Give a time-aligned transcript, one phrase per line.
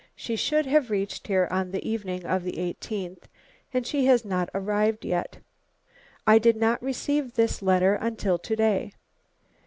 [0.15, 3.25] She should have reached here on the evening of the 18th,
[3.71, 5.37] and she has not arrived yet.
[6.25, 8.93] I did not receive this letter until to day."